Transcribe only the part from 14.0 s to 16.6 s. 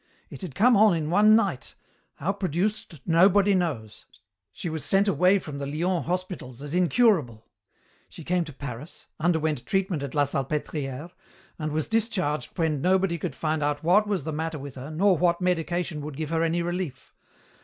was the matter with her nor what medication would give her